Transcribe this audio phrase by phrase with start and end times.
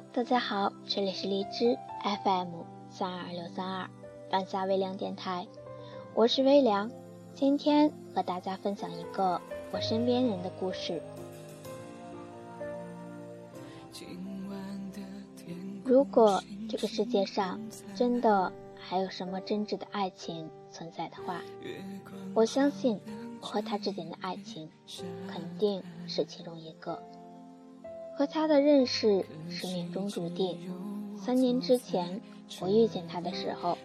[0.00, 1.78] 大家好，这里是荔枝
[2.22, 2.48] FM
[2.90, 3.88] 三二六三二
[4.30, 5.46] 半夏微凉电台，
[6.14, 6.90] 我是微凉，
[7.34, 9.40] 今天和大家分享一个
[9.72, 11.00] 我身边人的故事。
[15.82, 17.58] 如果这个世界上
[17.94, 21.40] 真的还有什么真挚的爱情存在的话，
[22.34, 23.00] 我相信
[23.40, 24.68] 我和他之间的爱情
[25.26, 27.02] 肯定是其中一个。
[28.16, 30.58] 和他的认识是命中注定。
[31.18, 32.18] 三年之前，
[32.62, 33.76] 我遇见他的时候，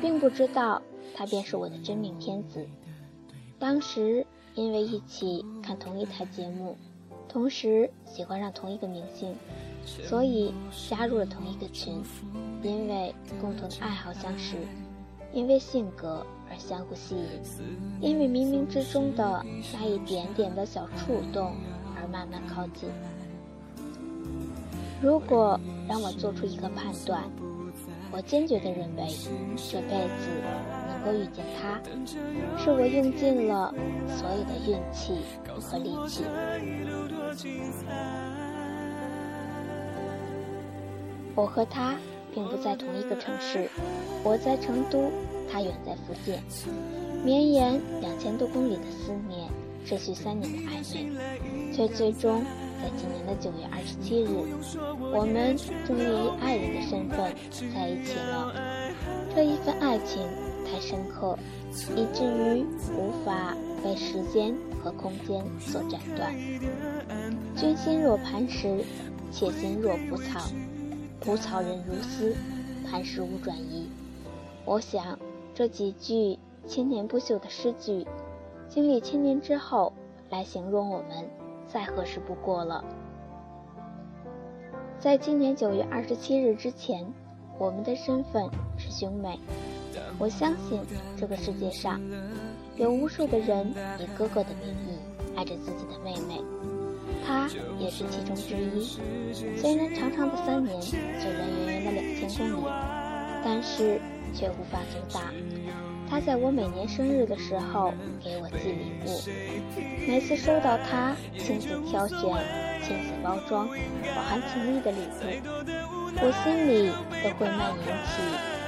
[0.00, 0.82] 并不知道
[1.14, 2.66] 他便是我的真命天子。
[3.60, 6.76] 当时因为一起看同一台节目，
[7.28, 9.32] 同时喜欢上同一个明星，
[9.86, 10.52] 所以
[10.88, 12.02] 加入了同一个群。
[12.64, 14.56] 因为共同的爱好相识，
[15.32, 17.24] 因为性格而相互吸引，
[18.00, 21.54] 因为冥冥之中的那一点点的小触动
[21.96, 22.88] 而慢慢靠近。
[25.02, 27.24] 如果让我做出一个判断，
[28.12, 29.08] 我坚决的认为，
[29.56, 30.28] 这辈子
[30.86, 31.80] 能够遇见他，
[32.56, 33.74] 是我用尽了
[34.06, 35.14] 所有的运气
[35.60, 36.22] 和力气。
[41.34, 41.96] 我和他
[42.32, 43.68] 并不在同一个城市，
[44.22, 45.10] 我在成都，
[45.50, 46.40] 他远在福建，
[47.24, 49.50] 绵延两千多公里的思念，
[49.84, 52.44] 持续三年的暧昧，却最终。
[52.82, 54.28] 在今年的九月二十七日，
[55.14, 57.32] 我们终于以爱人的身份
[57.72, 58.52] 在一起了。
[59.32, 60.20] 这一份爱情
[60.66, 61.38] 太深刻，
[61.94, 62.66] 以至于
[62.98, 66.34] 无法被时间和空间所斩断。
[67.54, 68.84] 君心若磐石，
[69.30, 70.40] 妾心若蒲草。
[71.20, 72.34] 蒲草人如丝，
[72.90, 73.88] 磐石无转移。
[74.64, 75.16] 我想，
[75.54, 78.04] 这几句千年不朽的诗句，
[78.68, 79.92] 经历千年之后，
[80.30, 81.30] 来形容我们。
[81.72, 82.84] 再合适不过了。
[84.98, 87.04] 在今年九月二十七日之前，
[87.58, 89.38] 我们的身份是兄妹。
[90.18, 90.80] 我相信
[91.16, 92.00] 这个世界上
[92.76, 93.66] 有无数的人
[93.98, 94.98] 以哥哥的名义
[95.34, 96.40] 爱着自己的妹妹，
[97.26, 98.84] 他也是其中之一。
[99.56, 100.98] 虽然长长的三年，虽
[101.32, 102.66] 然远远的两千公里，
[103.42, 103.98] 但是
[104.34, 105.22] 却无法阻挡。
[106.12, 109.08] 他在我每年生日的时候给我寄礼物，
[110.06, 112.18] 每次收到他亲自挑选、
[112.84, 113.66] 亲自包装、
[114.14, 115.24] 饱含情意的礼物，
[116.20, 116.92] 我心里
[117.24, 118.20] 都会蔓延起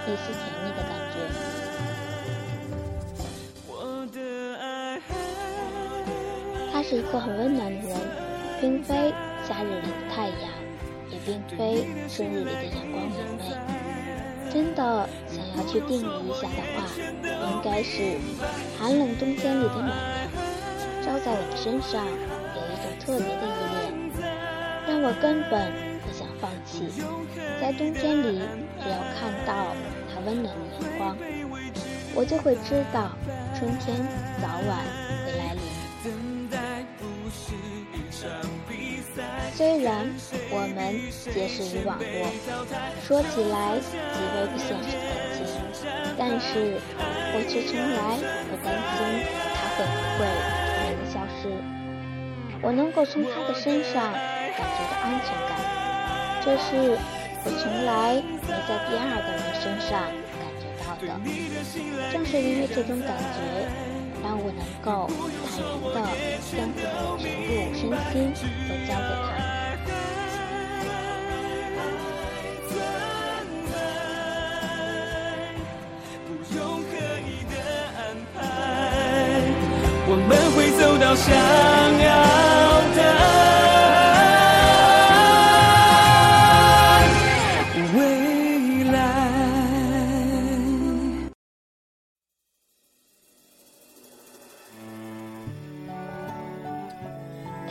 [0.06, 1.20] 一丝甜蜜的感觉。
[6.72, 7.94] 他是一个很温暖的人，
[8.58, 9.12] 并非
[9.46, 10.50] 夏日里的太阳，
[11.10, 13.52] 也并非春日里的阳光明媚。
[14.50, 15.06] 真的
[15.56, 16.84] 要去定义一下的话。
[17.50, 18.18] 应该是
[18.78, 19.96] 寒冷冬天里的暖阳，
[21.02, 24.22] 照在我的身上，有一种特别的依恋，
[24.88, 26.88] 让我根本不想放弃。
[27.60, 28.40] 在冬天里，
[28.82, 29.74] 只要看到
[30.12, 31.16] 它温暖的阳光，
[32.14, 33.10] 我就会知道
[33.56, 33.96] 春天
[34.40, 34.84] 早晚
[39.56, 40.10] 虽然
[40.50, 40.98] 我们
[41.32, 42.26] 结识于网络，
[43.06, 45.46] 说起来极为不现实的感情，
[46.18, 46.74] 但是
[47.30, 48.18] 我却从来
[48.50, 49.22] 不担心
[49.54, 51.54] 他会不会突然的消失。
[52.60, 55.54] 我能够从他的身上感觉到安全感，
[56.42, 56.98] 这是
[57.44, 60.02] 我从来没在第二个人身上
[60.42, 61.06] 感觉到的。
[62.12, 63.70] 正是因为这种感觉，
[64.20, 65.06] 让我能够
[65.46, 66.10] 坦然的
[66.50, 66.82] 将自
[67.22, 69.43] 己的全部身心都交给他。
[80.06, 81.34] 我们会走到想
[81.98, 82.12] 要
[82.94, 82.98] 的
[87.96, 88.94] 未来。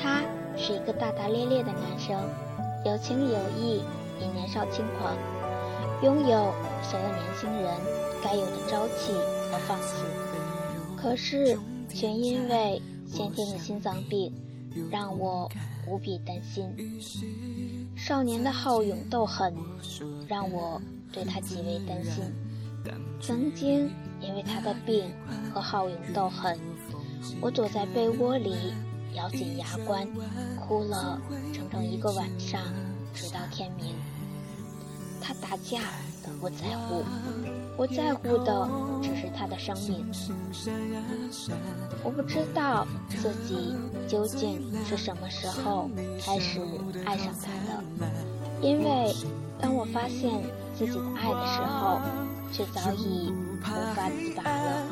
[0.01, 0.23] 他
[0.57, 2.17] 是一个大大咧咧的男生，
[2.83, 3.83] 有情有义，
[4.19, 5.15] 也年少轻狂，
[6.01, 7.71] 拥有所有年轻人
[8.23, 9.13] 该有的朝气
[9.51, 10.03] 和放肆。
[10.99, 11.59] 可是。
[11.93, 14.33] 全因为先天的心脏病，
[14.89, 15.49] 让我
[15.87, 16.67] 无比担心。
[17.95, 19.53] 少年的好勇斗狠，
[20.27, 20.81] 让我
[21.11, 22.23] 对他极为担心。
[23.21, 25.09] 曾经因为他的病
[25.53, 26.59] 和好勇斗狠，
[27.39, 28.73] 我躲在被窝里
[29.15, 30.07] 咬紧牙关，
[30.59, 31.21] 哭了
[31.53, 32.61] 整整一个晚上，
[33.13, 33.95] 直到天明。
[35.21, 35.81] 他打架。
[36.39, 37.03] 不在乎，
[37.75, 38.69] 我在乎的
[39.01, 40.05] 只是他的生命。
[42.03, 43.75] 我不知道自己
[44.07, 45.89] 究竟是什么时候
[46.23, 46.59] 开始
[47.05, 47.83] 爱上他的，
[48.61, 49.13] 因为
[49.59, 50.31] 当我发现
[50.75, 51.99] 自己的爱的时候，
[52.51, 53.57] 却早已无
[53.95, 54.85] 法自拔了。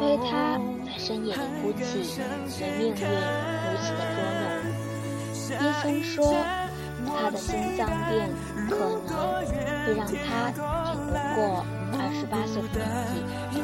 [0.00, 1.80] 为他在深夜里哭泣，
[2.58, 4.42] 被命运如此的捉弄。
[5.50, 6.34] 医生说，
[7.06, 7.48] 他的心
[7.78, 8.10] 脏病
[8.68, 9.08] 可能
[9.86, 10.28] 会让他
[11.34, 11.64] 过
[11.98, 12.78] 二十八岁的
[13.50, 13.60] 年纪。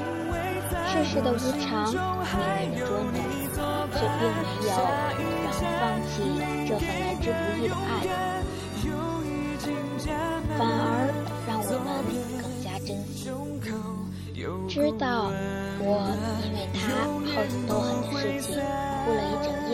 [0.88, 1.98] 世事的无常，命
[2.72, 3.14] 运的捉弄，
[3.92, 6.14] 却并没有让我放弃
[6.66, 7.86] 这份来之不易的爱，
[10.56, 10.80] 反而
[11.46, 12.08] 让我们
[12.40, 13.14] 更加珍惜。
[14.68, 15.04] 知道
[15.80, 15.84] 我
[16.44, 16.76] 因为他
[17.32, 18.46] 好勇斗狠的事情
[19.04, 19.72] 哭了一整夜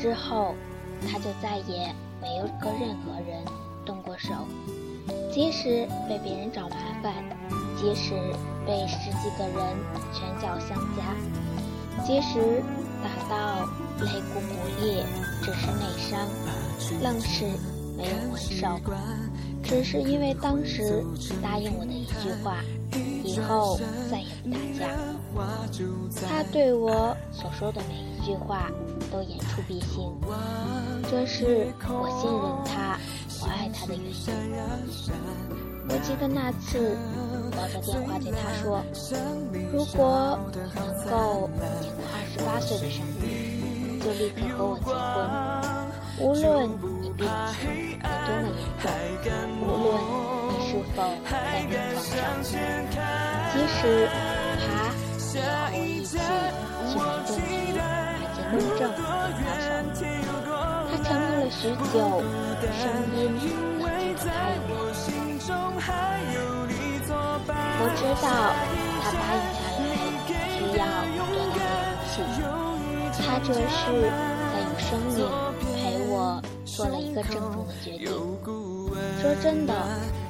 [0.00, 0.54] 之后，
[1.02, 1.92] 他就再也
[2.22, 3.44] 没有跟任何人
[3.84, 4.32] 动过手，
[5.34, 7.12] 即使被别人找麻烦，
[7.76, 8.14] 即使
[8.64, 9.76] 被十几个人
[10.12, 11.02] 拳脚相加，
[12.06, 12.62] 即使
[13.02, 13.66] 打到
[13.98, 15.04] 肋骨骨裂，
[15.42, 16.28] 只是内伤，
[17.02, 17.46] 愣是
[17.96, 18.80] 没有还手，
[19.60, 21.04] 只是因为当时
[21.42, 22.62] 答应我的一句话，
[23.24, 23.76] 以后
[24.08, 24.94] 再也不打架。
[26.28, 28.70] 他对我所说的每一句话
[29.10, 30.16] 都言出必行，
[31.10, 32.96] 这是我信任他，
[33.44, 34.10] 我爱他的原因。
[35.86, 36.96] 我记得那次
[37.52, 38.82] 抱着电话对他说
[39.70, 40.80] ：“如果你能
[41.10, 41.50] 够
[41.82, 45.20] 挺过二十八岁的生日，就立刻和我结婚。
[46.20, 46.42] 无论
[47.02, 47.20] 你病
[47.52, 47.68] 情
[48.00, 48.48] 有多么
[48.82, 48.88] 严
[49.22, 49.28] 重，
[49.60, 49.86] 无论
[50.48, 50.98] 你是否
[51.30, 51.32] 在
[51.68, 52.08] 病床
[52.42, 52.48] 上，
[53.52, 53.76] 即使
[54.64, 54.64] 爬
[55.34, 56.24] 也要和我一起去
[56.80, 56.96] 民
[57.28, 57.36] 政局
[57.76, 57.78] 把
[58.32, 59.68] 结婚证给他手。”
[61.44, 62.22] 了许久，
[62.72, 63.44] 声音冷静
[63.78, 63.84] 的
[64.24, 64.72] 答应了。
[67.76, 68.26] 我知道
[69.02, 69.72] 他答应下来
[70.56, 71.20] 需要多大的勇
[72.08, 72.12] 气，
[73.22, 73.60] 他这是
[74.00, 74.04] 在
[74.62, 75.16] 用生命
[75.60, 78.08] 陪我做了一个郑重的决定。
[79.20, 79.74] 说真的，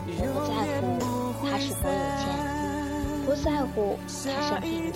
[0.08, 0.82] 我不在乎
[1.48, 2.24] 他是否有钱，
[3.24, 4.12] 不在乎他
[4.42, 4.92] 身体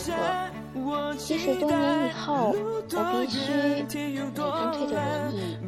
[0.75, 2.82] 如何，即使多年以后我
[3.12, 4.43] 必须每天推
[4.88, 4.93] 着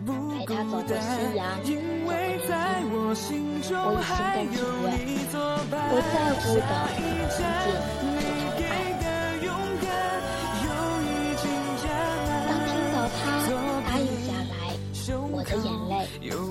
[0.06, 1.70] 轮椅他走过夕阳，走
[2.05, 2.50] 过人间，
[2.91, 3.25] 我已心
[3.62, 3.64] 甘
[4.50, 4.85] 情愿。
[5.32, 7.49] 我在乎的仅仅是他
[8.67, 8.75] 爱。
[12.49, 13.19] 当听到他
[13.87, 14.52] 答应下来，
[15.31, 15.93] 我的眼泪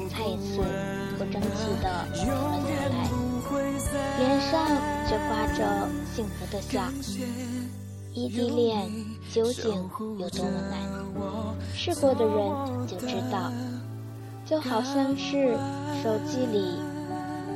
[0.09, 0.51] 再一次
[1.17, 2.97] 不争气的流了下来，
[4.17, 4.51] 脸上
[5.07, 5.59] 却挂着
[6.15, 6.71] 幸福的笑。
[8.11, 8.89] 异地恋
[9.31, 9.71] 究竟
[10.17, 10.79] 有多么难？
[11.75, 13.51] 试过的人就知道，
[14.49, 15.55] 就好像是
[16.01, 16.79] 手机里。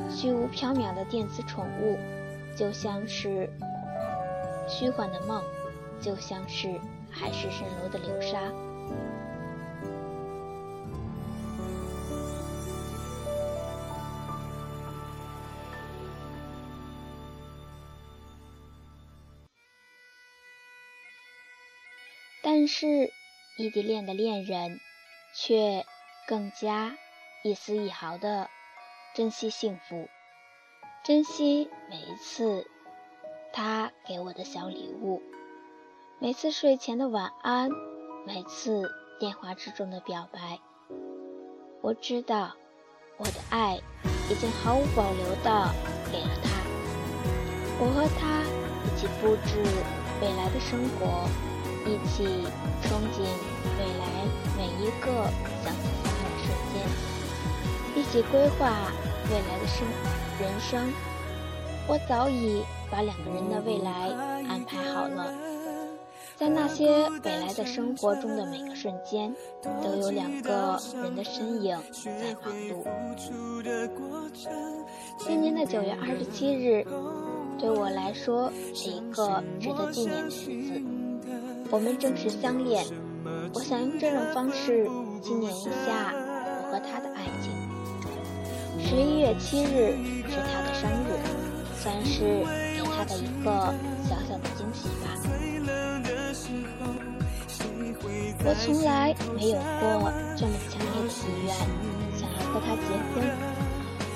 [0.08, 1.98] 虚无缥缈的电子宠物，
[2.56, 3.50] 就像是
[4.68, 5.42] 虚幻的梦，
[6.00, 6.80] 就像是
[7.10, 8.38] 海市蜃楼的流沙。
[22.40, 22.86] 但是
[23.58, 24.78] 异地恋的恋人，
[25.34, 25.84] 却
[26.26, 26.96] 更加
[27.42, 28.48] 一丝一毫的。
[29.14, 30.08] 珍惜幸福，
[31.04, 32.66] 珍惜每一次
[33.52, 35.22] 他给我的小礼物，
[36.18, 37.70] 每次睡前的晚安，
[38.26, 38.90] 每次
[39.20, 40.58] 电话之中的表白。
[41.80, 42.56] 我知道，
[43.18, 43.80] 我的爱
[44.28, 45.72] 已经毫无保留的
[46.10, 46.50] 给了他。
[47.78, 48.42] 我和他
[48.82, 49.62] 一起布置
[50.20, 51.28] 未来的生活，
[51.86, 52.24] 一起
[52.82, 53.20] 憧憬
[53.78, 54.04] 未来
[54.56, 55.06] 每一个
[55.62, 56.74] 相思相爱的瞬间。
[57.94, 58.90] 一起规划
[59.30, 59.86] 未来的生
[60.40, 60.92] 人生，
[61.86, 64.10] 我早已把两个人的未来
[64.48, 65.32] 安排好了。
[66.36, 72.84] 在那些未来的生活中的每个瞬间，都有两个人的身影在忙碌。
[75.18, 76.84] 今年的九月二十七日，
[77.58, 81.03] 对我来说是一个值得纪念的日子。
[81.74, 82.86] 我们正式相恋，
[83.52, 84.88] 我想用这种方式
[85.20, 87.50] 纪念一下我和他的爱情。
[88.78, 89.98] 十一月七日
[90.30, 91.18] 是他的生日，
[91.82, 93.74] 算是给他的一个
[94.08, 95.18] 小小的惊喜吧。
[98.44, 101.50] 我从来没有过这么强烈的意愿，
[102.16, 103.26] 想要和他结婚，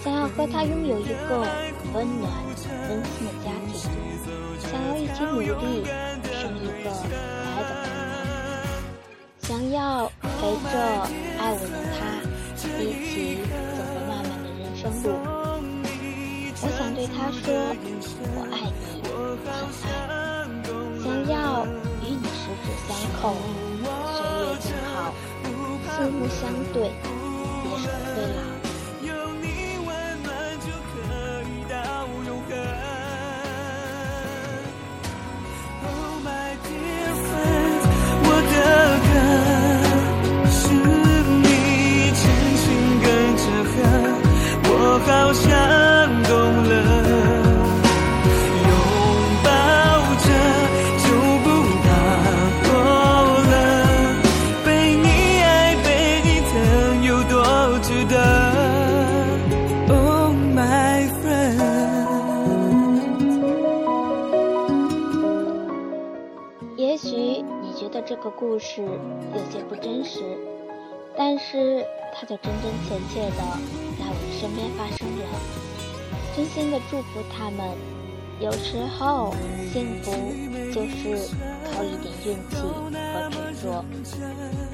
[0.04, 1.44] 想要和他拥有一个
[1.92, 2.30] 温暖、
[2.88, 3.90] 温馨的家庭，
[4.60, 5.82] 想要一起努力
[6.22, 6.86] 生一个，
[9.48, 10.28] 想要陪
[10.70, 10.76] 着
[11.38, 11.98] 爱我的他
[12.82, 13.48] 一起走
[13.80, 14.76] 过漫漫的人。
[14.76, 15.08] 生路，
[16.60, 17.40] 我想对他说
[18.36, 19.16] ：“我爱你，很
[20.12, 20.12] 爱。”
[21.02, 21.64] 想要
[22.04, 23.32] 与你十指相扣，
[24.12, 25.16] 岁月静好，
[25.96, 26.92] 四目相对，
[27.64, 28.57] 携手偕老。
[45.08, 45.48] 好像
[46.24, 46.72] 懂了
[48.68, 48.70] 拥
[49.42, 49.48] 抱
[50.18, 50.26] 着
[51.02, 51.06] 就
[51.42, 51.46] 不
[51.82, 51.86] 怕
[52.68, 52.70] 落
[53.48, 53.52] 了
[54.66, 55.06] 被你
[55.40, 55.48] 爱
[55.82, 55.88] 被
[56.22, 56.52] 你疼
[57.04, 57.34] 有多
[57.80, 58.14] 值得
[59.88, 61.56] oh my friend
[66.76, 67.08] 也许
[67.62, 70.20] 你觉得这个故事有些不真实
[71.16, 71.82] 但是
[72.20, 73.36] 他就真真切切的
[73.96, 75.24] 在我身边发生了。
[76.34, 77.76] 真心的祝福他们。
[78.40, 79.34] 有时候，
[79.72, 80.12] 幸福
[80.72, 81.28] 就是
[81.72, 82.56] 靠一点运气
[83.12, 83.84] 和执着。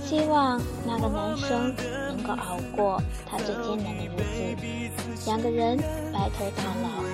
[0.02, 1.74] 希望那个男生
[2.08, 5.78] 能够熬过他最艰难的日子，两个人
[6.12, 7.04] 白头到老。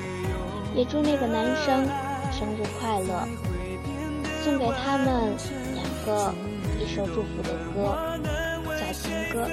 [0.75, 1.87] 也祝那个男生
[2.33, 3.27] 生日快乐，
[4.45, 5.33] 送给他们
[5.75, 6.35] 两个
[6.81, 8.19] 一首祝福的歌，
[8.77, 9.49] 叫情歌。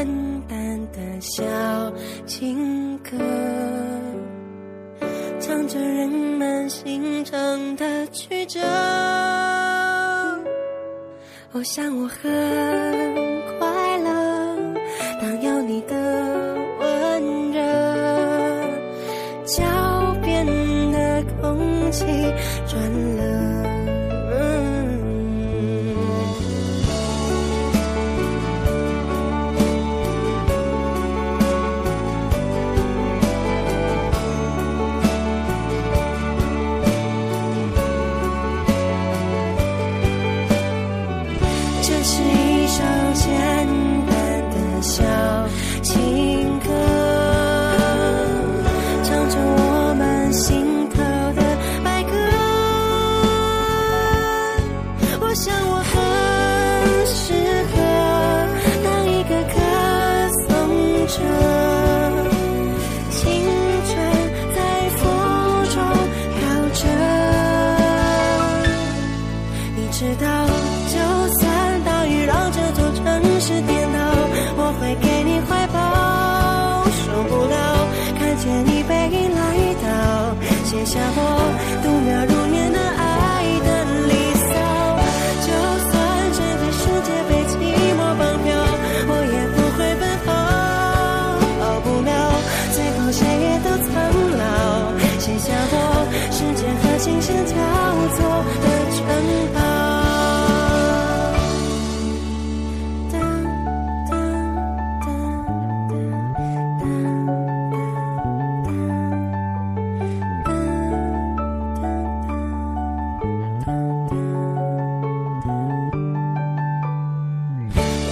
[0.00, 0.08] 淡
[0.48, 1.44] 淡的小
[2.24, 3.18] 情歌，
[5.38, 8.60] 唱着人们心肠的曲折。
[11.52, 12.18] 我想我很
[13.58, 13.69] 快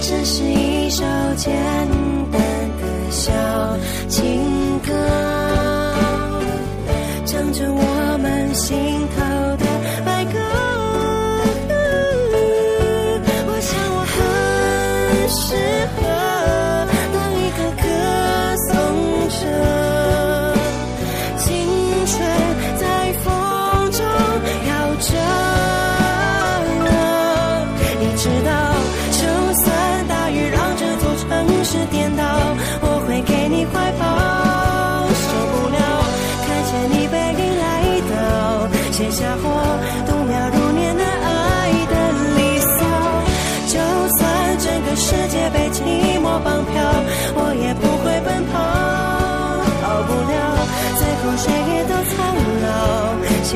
[0.01, 1.03] 这是一首
[1.35, 1.53] 简
[2.31, 2.41] 单
[2.79, 3.31] 的小
[4.07, 4.58] 情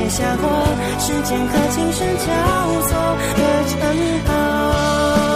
[0.04, 0.46] 写下我
[0.98, 2.26] 时间和琴声交
[2.88, 2.92] 错
[3.38, 3.78] 的城
[4.26, 5.33] 堡。